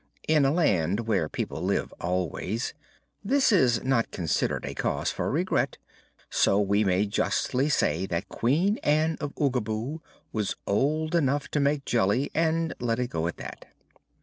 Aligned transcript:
In 0.27 0.45
a 0.45 0.51
land 0.51 1.01
where 1.01 1.29
people 1.29 1.61
live 1.61 1.93
always, 2.01 2.73
this 3.23 3.51
is 3.51 3.83
not 3.83 4.09
considered 4.09 4.65
a 4.65 4.73
cause 4.73 5.11
for 5.11 5.29
regret, 5.29 5.77
so 6.27 6.59
we 6.59 6.83
may 6.83 7.05
justly 7.05 7.69
say 7.69 8.07
that 8.07 8.27
Queen 8.27 8.79
Ann 8.79 9.15
of 9.21 9.31
Oogaboo 9.35 9.99
was 10.33 10.55
old 10.65 11.13
enough 11.13 11.49
to 11.49 11.59
make 11.59 11.85
jelly 11.85 12.31
and 12.33 12.73
let 12.79 12.97
it 12.97 13.11
go 13.11 13.27
at 13.27 13.37
that. 13.37 13.65